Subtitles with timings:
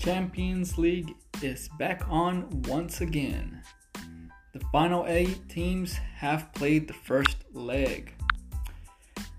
[0.00, 3.60] Champions League is back on once again.
[4.54, 8.14] The final eight teams have played the first leg.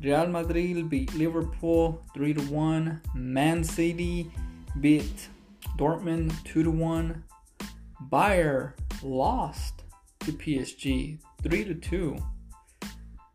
[0.03, 3.01] Real Madrid beat Liverpool 3 to 1.
[3.15, 4.31] Man City
[4.79, 5.29] beat
[5.79, 7.23] Dortmund 2 to 1.
[8.11, 9.83] Bayer lost
[10.19, 12.17] to PSG 3 to 2.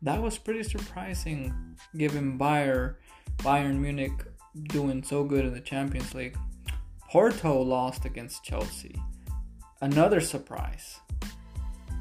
[0.01, 2.99] That was pretty surprising given Bayer
[3.39, 4.13] Bayern Munich
[4.69, 6.37] doing so good in the Champions League.
[7.09, 8.95] Porto lost against Chelsea.
[9.79, 10.99] Another surprise.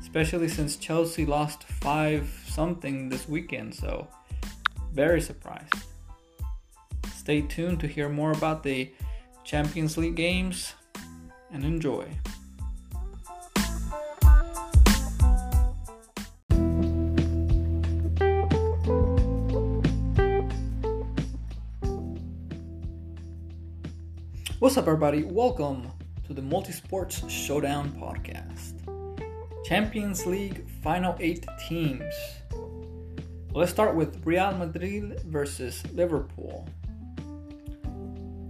[0.00, 4.08] Especially since Chelsea lost 5 something this weekend, so
[4.92, 5.74] very surprised.
[7.14, 8.92] Stay tuned to hear more about the
[9.44, 10.74] Champions League games
[11.52, 12.06] and enjoy.
[24.66, 25.22] What's up, everybody?
[25.22, 25.92] Welcome
[26.26, 28.74] to the Multisports Showdown podcast.
[29.64, 32.12] Champions League final eight teams.
[33.52, 36.68] Let's start with Real Madrid versus Liverpool.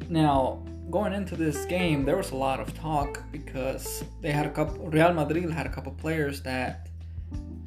[0.08, 4.50] Now, going into this game, there was a lot of talk because they had a
[4.50, 4.88] couple.
[4.88, 6.88] Real Madrid had a couple players that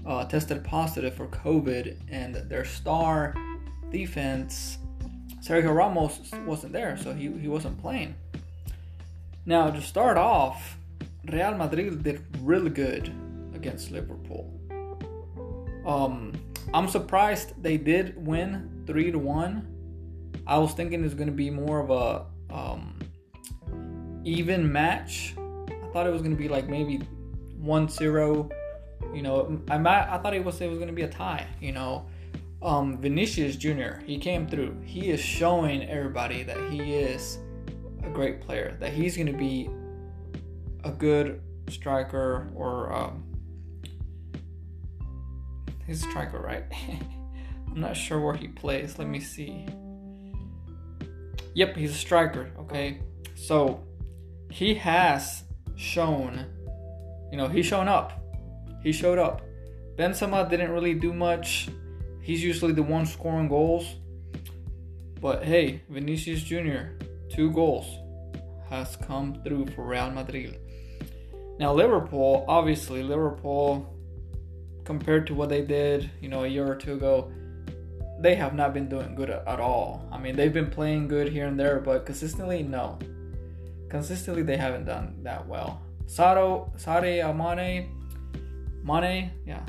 [0.08, 3.36] uh, tested positive for COVID, and their star
[3.92, 4.80] defense,
[5.40, 8.16] Sergio Ramos, wasn't there, so he, he wasn't playing.
[9.46, 10.78] Now, to start off,
[11.32, 13.14] Real Madrid did really good
[13.54, 14.54] against Liverpool.
[15.86, 16.34] Um,
[16.74, 19.68] I'm surprised they did win three to one.
[20.46, 23.00] I was thinking it's going to be more of a um,
[24.24, 25.34] even match.
[25.38, 27.00] I thought it was going to be like maybe
[27.62, 28.52] 1-0.
[29.14, 31.48] You know, I might, I thought it was it was going to be a tie.
[31.62, 32.06] You know,
[32.62, 34.02] um, Vinicius Jr.
[34.06, 34.80] He came through.
[34.84, 37.40] He is showing everybody that he is
[38.10, 39.70] a great player, that he's going to be
[40.84, 43.24] a good striker or um,
[45.86, 46.64] he's a striker, right?
[47.68, 48.98] I'm not sure where he plays.
[48.98, 49.68] Let me see.
[51.54, 52.52] Yep, he's a striker.
[52.60, 53.00] Okay,
[53.36, 53.84] so
[54.50, 55.44] he has
[55.76, 56.46] shown,
[57.32, 58.24] you know, he's shown up.
[58.82, 59.42] He showed up.
[59.98, 61.70] Benzema didn't really do much.
[62.22, 63.86] He's usually the one scoring goals.
[65.22, 67.88] But hey, Vinicius Jr two goals
[68.70, 70.60] has come through for Real Madrid.
[71.60, 73.96] Now Liverpool, obviously Liverpool
[74.90, 77.32] compared to what they did, you know, a year or two ago,
[78.20, 80.08] they have not been doing good at all.
[80.12, 82.98] I mean, they've been playing good here and there, but consistently, no.
[83.90, 85.82] Consistently, they haven't done that well.
[86.08, 87.88] Sado, Sade Amane,
[88.84, 89.64] Mane, yeah.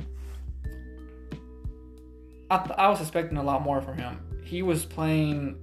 [2.50, 4.18] I, th- I was expecting a lot more from him.
[4.42, 5.58] He was playing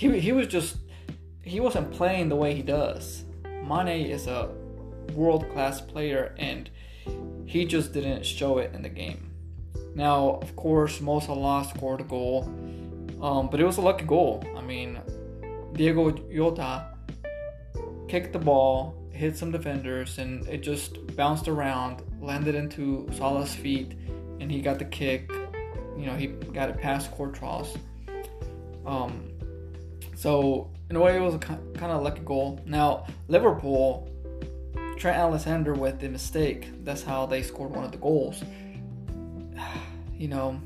[0.00, 0.78] he he was just
[1.42, 3.24] he wasn't playing the way he does.
[3.44, 4.48] Mane is a
[5.14, 6.70] world class player and
[7.44, 9.30] he just didn't show it in the game.
[9.94, 12.44] Now, of course, Mo Salah scored a goal,
[13.20, 14.42] um, but it was a lucky goal.
[14.56, 14.98] I mean,
[15.74, 16.86] Diogo Jota
[18.08, 23.92] kicked the ball, hit some defenders, and it just bounced around, landed into Salah's feet,
[24.40, 25.30] and he got the kick.
[25.98, 27.66] You know, he got it past Courtois.
[28.86, 29.29] Um,
[30.20, 32.60] so in a way, it was a kind of lucky goal.
[32.66, 34.06] Now Liverpool,
[34.98, 36.68] Trent Alexander with the mistake.
[36.84, 38.44] That's how they scored one of the goals.
[40.12, 40.60] You know,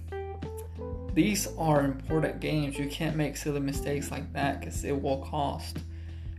[1.13, 2.77] these are important games.
[2.77, 5.79] You can't make silly mistakes like that because it will cost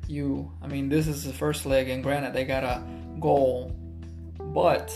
[0.05, 0.51] you.
[0.61, 2.83] I mean, this is the first leg, and granted, they got a
[3.21, 3.73] goal,
[4.37, 4.91] but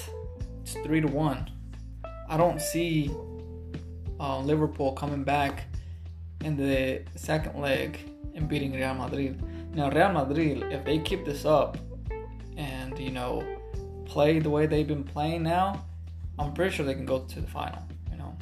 [0.61, 1.49] it's three to one.
[2.27, 3.09] I don't see
[4.19, 5.68] uh, Liverpool coming back
[6.43, 7.99] in the second leg
[8.35, 9.41] and beating Real Madrid.
[9.75, 11.77] Now, Real Madrid, if they keep this up
[12.57, 13.43] and, you know,
[14.05, 15.85] play the way they've been playing now,
[16.37, 18.37] I'm pretty sure they can go to the final, you know.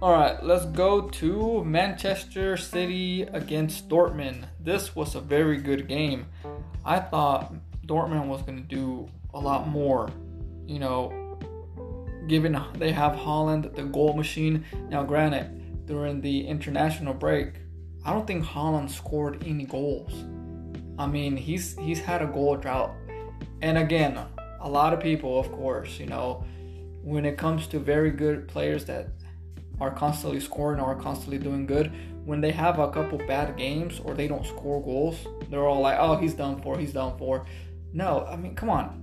[0.00, 4.44] All right, let's go to Manchester City against Dortmund.
[4.60, 6.26] This was a very good game.
[6.84, 7.52] I thought
[7.86, 10.08] Dortmund was going to do a lot more,
[10.66, 11.38] you know,
[12.28, 14.64] given they have Haaland, the goal machine.
[14.88, 15.55] Now, granted,
[15.86, 17.54] during the international break,
[18.04, 20.12] I don't think Haaland scored any goals.
[20.98, 22.94] I mean, he's he's had a goal drought.
[23.62, 24.18] And again,
[24.60, 26.44] a lot of people, of course, you know,
[27.02, 29.08] when it comes to very good players that
[29.80, 31.92] are constantly scoring or constantly doing good,
[32.24, 35.16] when they have a couple bad games or they don't score goals,
[35.50, 36.78] they're all like, "Oh, he's done for.
[36.78, 37.46] He's done for."
[37.92, 39.02] No, I mean, come on.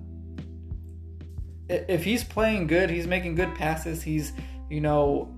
[1.69, 4.33] If he's playing good, he's making good passes, he's,
[4.69, 5.33] you know,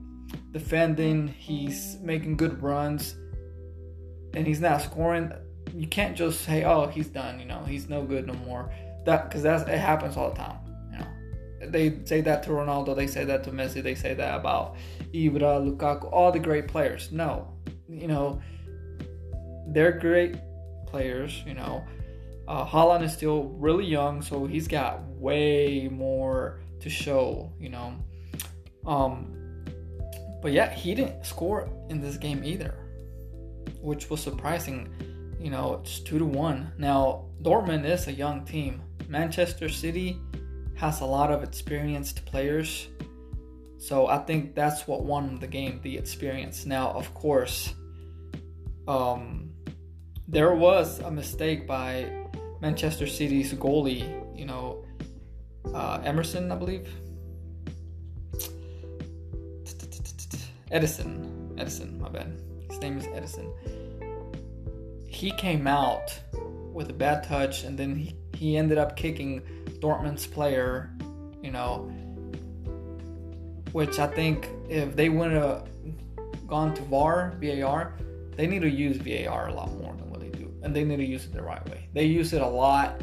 [0.55, 3.17] defending, he's making good runs,
[4.35, 5.29] and he's not scoring,
[5.75, 8.71] you can't just say, "Oh, he's done." You know, he's no good no more.
[9.03, 10.59] That because that's it happens all the time.
[10.89, 14.39] You know, they say that to Ronaldo, they say that to Messi, they say that
[14.39, 14.77] about
[15.13, 17.11] Ibra, Lukaku, all the great players.
[17.11, 17.53] No,
[17.89, 18.41] you know,
[19.67, 20.37] they're great
[20.87, 21.43] players.
[21.45, 21.83] You know,
[22.47, 27.51] uh, Haaland is still really young, so he's got way more to show.
[27.59, 27.93] You know,
[28.85, 29.44] um,
[30.41, 32.75] but yeah, he didn't score in this game either,
[33.81, 34.89] which was surprising.
[35.39, 36.71] You know, it's two to one.
[36.77, 38.81] Now Dortmund is a young team.
[39.07, 40.19] Manchester City
[40.75, 42.87] has a lot of experienced players.
[43.77, 46.65] So I think that's what won the game, the experience.
[46.65, 47.73] Now, of course,
[48.87, 49.51] um,
[50.27, 52.09] there was a mistake by
[52.61, 54.03] Manchester City's goalie,
[54.37, 54.83] you know,
[55.73, 56.89] uh, Emerson, I believe.
[60.75, 61.55] Ederson.
[61.55, 62.37] Ederson, my bad.
[62.69, 63.49] His name is Ederson.
[65.07, 66.19] He came out
[66.73, 69.41] with a bad touch and then he, he ended up kicking
[69.79, 70.91] Dortmund's player,
[71.41, 71.89] you know,
[73.71, 75.69] which I think if they wouldn't have
[76.45, 77.95] gone to VAR, VAR,
[78.35, 80.53] they need to use VAR a lot more than what they do.
[80.61, 81.87] And they need to use it the right way.
[81.93, 83.01] They use it a lot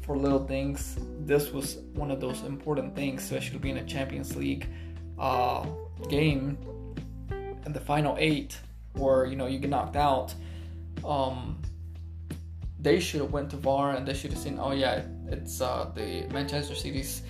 [0.00, 0.96] for little things.
[1.20, 4.66] This was one of those important things, especially being a Champions League
[5.18, 5.66] uh,
[6.08, 6.58] game
[7.64, 8.58] in the final eight
[8.94, 10.34] where you know you get knocked out.
[11.04, 11.60] Um,
[12.82, 15.90] they should have went to VAR and they should have seen, oh yeah, it's uh,
[15.94, 17.22] the Manchester City's,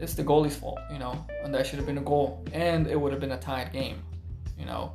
[0.00, 3.00] it's the goalie's fault, you know, and that should have been a goal, and it
[3.00, 4.02] would have been a tied game,
[4.58, 4.92] you know.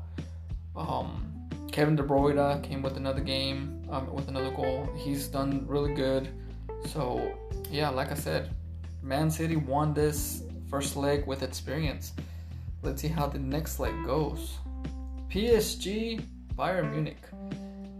[0.75, 1.29] Um,
[1.71, 4.87] Kevin De Bruyne came with another game, um, with another goal.
[4.95, 6.27] He's done really good.
[6.87, 7.33] So
[7.71, 8.49] yeah, like I said,
[9.01, 12.13] Man City won this first leg with experience.
[12.83, 14.59] Let's see how the next leg goes.
[15.29, 16.21] PSG
[16.55, 17.23] Bayern Munich.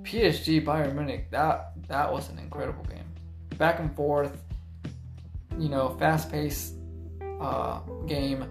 [0.03, 1.31] PSG Bayern Munich.
[1.31, 3.06] That that was an incredible game.
[3.57, 4.38] Back and forth,
[5.57, 6.75] you know, fast-paced
[7.39, 8.45] uh, game.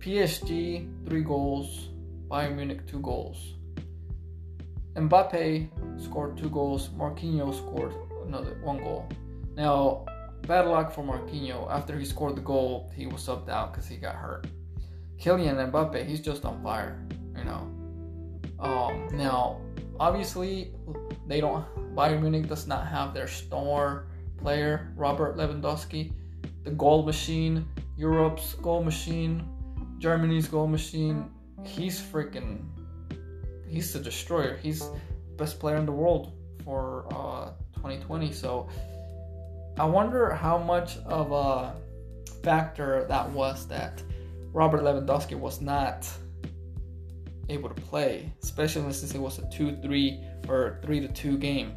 [0.00, 1.90] PSG three goals,
[2.28, 3.54] Bayern Munich two goals.
[4.94, 5.68] Mbappe
[6.02, 6.88] scored two goals.
[6.88, 7.94] Marquinhos scored
[8.26, 9.08] another one goal.
[9.54, 10.04] Now,
[10.46, 11.70] bad luck for Marquinhos.
[11.70, 14.46] After he scored the goal, he was subbed out because he got hurt.
[15.20, 17.06] Kylian Mbappe, he's just on fire,
[17.36, 17.70] you know.
[18.58, 19.60] Um, now,
[20.00, 20.72] obviously,
[21.26, 21.64] they don't.
[21.94, 24.06] Bayern Munich does not have their star
[24.38, 26.12] player Robert Lewandowski,
[26.64, 27.66] the goal machine,
[27.96, 29.48] Europe's goal machine,
[29.98, 31.30] Germany's goal machine.
[31.64, 32.64] He's freaking.
[33.68, 34.56] He's the destroyer.
[34.56, 34.82] He's
[35.36, 36.32] best player in the world
[36.64, 38.32] for uh, 2020.
[38.32, 38.68] So
[39.78, 41.74] I wonder how much of a
[42.42, 44.02] factor that was that
[44.52, 46.08] Robert Lewandowski was not
[47.48, 51.74] able to play, especially since it was a 2 3 or 3 to 2 game.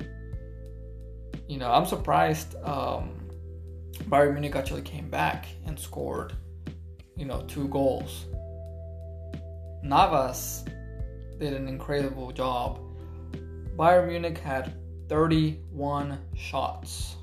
[1.47, 3.25] You know, I'm surprised um,
[4.09, 6.33] Bayern Munich actually came back and scored,
[7.15, 8.25] you know, two goals.
[9.83, 10.65] Navas
[11.39, 12.79] did an incredible job.
[13.77, 14.73] Bayern Munich had
[15.07, 17.15] 31 shots,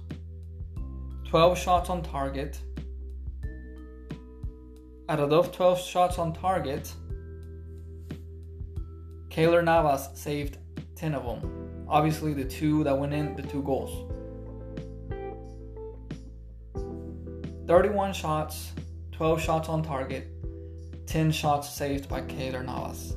[1.33, 2.61] 12 shots on target.
[5.09, 6.93] Out of those 12 shots on target,
[9.31, 10.59] Keylor Navas saved
[10.95, 11.87] 10 of them.
[11.89, 14.11] Obviously, the two that went in, the two goals.
[17.67, 18.73] 31 shots,
[19.13, 20.29] 12 shots on target,
[21.07, 23.17] 10 shots saved by Keylor Navas.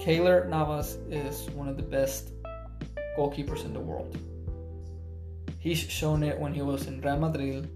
[0.00, 2.30] Keylor Navas is one of the best
[3.18, 4.16] goalkeepers in the world.
[5.66, 7.68] He's shown it when he was in Real Madrid,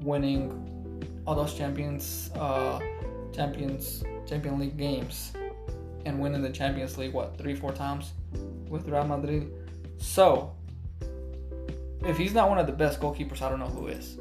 [0.00, 2.80] winning all those champions, uh,
[3.34, 5.34] champions, Champion League games
[6.06, 8.12] and winning the Champions League what three four times
[8.70, 9.52] with Real Madrid.
[9.98, 10.56] So
[12.06, 14.16] if he's not one of the best goalkeepers, I don't know who is.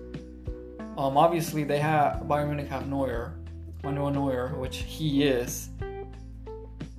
[0.98, 3.34] Um, obviously they have Bayern Munich have Neuer,
[3.82, 5.70] Manuel Neuer, which he is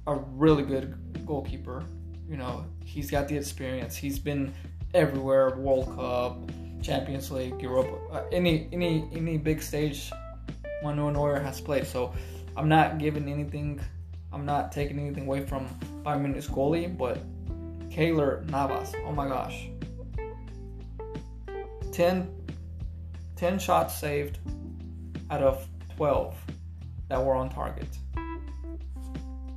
[0.06, 1.84] a really good goalkeeper.
[2.26, 3.96] You know, he's got the experience.
[3.96, 4.54] He's been
[4.94, 6.38] everywhere, World Cup,
[6.82, 10.10] Champions League, Europa, uh, any any any big stage.
[10.82, 11.86] Manuel Neuer has played.
[11.86, 12.14] So
[12.56, 13.80] I'm not giving anything
[14.32, 15.66] I'm not taking anything away from
[16.04, 17.18] Bayern Munich's goalie, but
[17.90, 19.68] Keylor Navas, oh my gosh.
[21.92, 22.28] 10,
[23.34, 24.38] 10 shots saved
[25.30, 25.66] out of
[25.96, 26.36] 12
[27.08, 27.88] that were on target.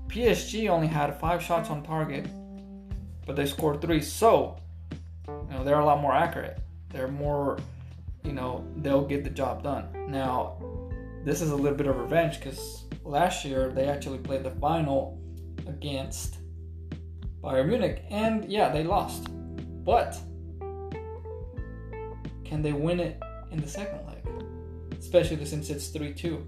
[0.07, 2.27] PSG only had five shots on target,
[3.27, 4.01] but they scored three.
[4.01, 4.62] So, you
[5.63, 6.59] know, they're a lot more accurate.
[6.89, 7.57] They're more,
[8.23, 9.87] you know, they'll get the job done.
[10.09, 10.57] Now,
[11.23, 15.19] this is a little bit of revenge because last year they actually played the final
[15.67, 16.37] against
[17.41, 18.03] Bayern Munich.
[18.09, 19.27] And yeah, they lost.
[19.83, 20.17] But
[22.43, 24.17] can they win it in the second leg?
[24.99, 26.45] Especially since it's 3 2.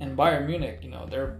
[0.00, 1.38] And Bayern Munich, you know, they're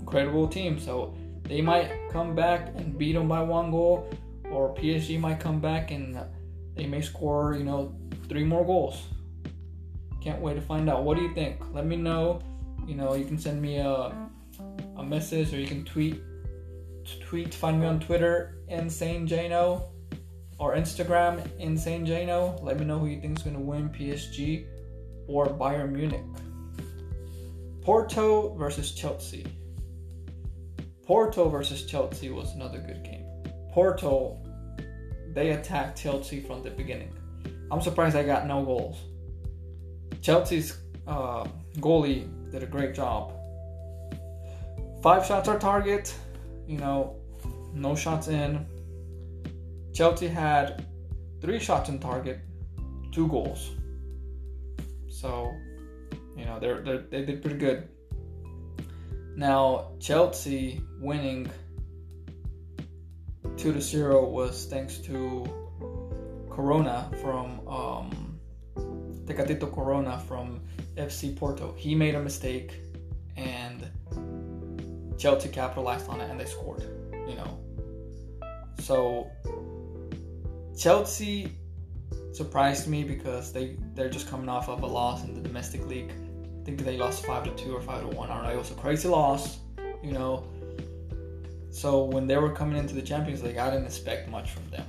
[0.00, 4.08] incredible team, so they might come back and beat them by one goal,
[4.50, 6.18] or PSG might come back and
[6.76, 7.94] they may score, you know,
[8.28, 9.02] three more goals.
[10.20, 11.04] Can't wait to find out.
[11.04, 11.60] What do you think?
[11.72, 12.40] Let me know.
[12.86, 14.12] You know, you can send me a,
[14.96, 16.22] a message or you can tweet
[17.20, 19.82] tweet find me on Twitter insane Jano
[20.58, 22.62] or Instagram insane Jano.
[22.62, 24.66] Let me know who you think is going to win PSG
[25.26, 26.24] or Bayern Munich.
[27.82, 29.46] Porto versus Chelsea.
[31.06, 33.19] Porto versus Chelsea was another good game.
[33.72, 34.38] Porto,
[35.32, 37.12] they attacked Chelsea from the beginning.
[37.70, 38.98] I'm surprised I got no goals.
[40.22, 41.46] Chelsea's uh,
[41.78, 43.32] goalie did a great job.
[45.02, 46.14] Five shots on target,
[46.66, 47.16] you know,
[47.72, 48.66] no shots in.
[49.94, 50.84] Chelsea had
[51.40, 52.40] three shots on target,
[53.12, 53.70] two goals.
[55.08, 55.52] So,
[56.36, 57.88] you know, they're, they're, they did pretty good.
[59.36, 61.50] Now, Chelsea winning
[63.60, 65.44] 2 to 0 was thanks to
[66.48, 68.40] Corona from um,
[69.26, 70.62] Tecatito Corona from
[70.96, 71.74] FC Porto.
[71.76, 72.80] He made a mistake
[73.36, 73.86] and
[75.18, 76.84] Chelsea capitalized on it and they scored,
[77.28, 77.60] you know.
[78.78, 79.30] So
[80.74, 81.54] Chelsea
[82.32, 86.12] surprised me because they they're just coming off of a loss in the domestic league.
[86.12, 88.30] I think they lost 5 to 2 or 5 to 1.
[88.30, 88.50] I don't know.
[88.52, 89.58] It was a crazy loss,
[90.02, 90.48] you know.
[91.70, 94.86] So when they were coming into the Champions League, I didn't expect much from them.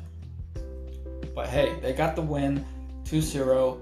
[1.34, 2.66] But hey, they got the win
[3.06, 3.80] 2 0.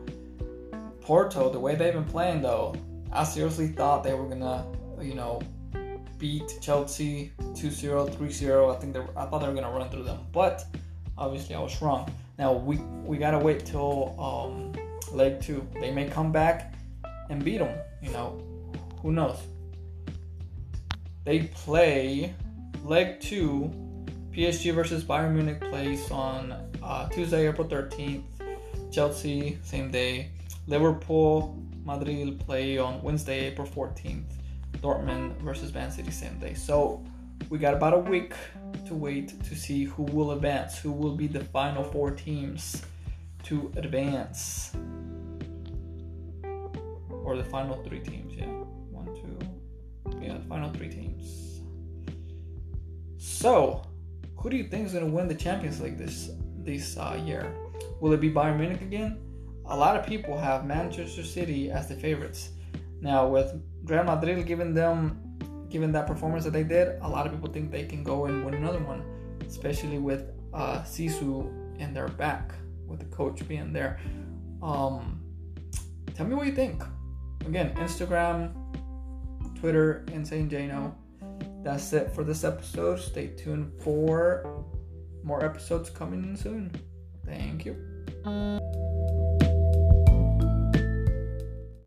[1.02, 2.76] Porto, the way they've been playing though,
[3.12, 4.66] I seriously thought they were gonna,
[5.02, 5.42] you know,
[6.20, 8.76] beat Chelsea 2-0, 3-0.
[8.76, 10.66] I think they were, I thought they were gonna run through them, but
[11.18, 12.14] obviously I was wrong.
[12.38, 14.74] Now we we gotta wait till um,
[15.12, 15.68] leg two.
[15.80, 16.74] They may come back
[17.30, 17.76] and beat them.
[18.02, 18.42] You know,
[19.02, 19.38] who knows?
[21.26, 22.34] They play
[22.90, 23.72] leg two.
[24.32, 28.24] PSG versus Bayern Munich plays on uh, Tuesday, April 13th.
[28.92, 30.32] Chelsea, same day.
[30.68, 31.56] Liverpool,
[31.86, 34.24] Madrid play on Wednesday, April 14th.
[34.78, 36.56] Dortmund versus Man City same day.
[36.56, 37.04] So
[37.50, 38.34] we got about a week
[38.88, 42.82] to wait to see who will advance, who will be the final four teams
[43.44, 44.72] to advance.
[47.24, 48.46] Or the final three teams, yeah.
[48.46, 51.49] One, two, yeah, the final three teams.
[53.30, 53.84] So,
[54.38, 57.54] who do you think is going to win the Champions League this this uh, year?
[58.02, 59.20] Will it be Bayern Munich again?
[59.70, 62.50] a lot of people have Manchester City as the favorites.
[63.02, 65.22] Now, with Real Madrid giving them
[65.70, 68.44] given that performance that they did, a lot of people think they can go and
[68.44, 69.04] win another one,
[69.46, 72.52] especially with uh, Zizou in their back,
[72.88, 74.00] with the coach being there.
[74.64, 75.22] Um,
[76.16, 76.82] tell me what you think.
[77.46, 78.52] Again, Instagram,
[79.60, 80.96] Twitter, Insane Jano.
[81.64, 83.00] That's it for this episode.
[83.00, 84.66] Stay tuned for
[85.24, 86.72] more episodes coming soon.
[87.26, 87.76] Thank you.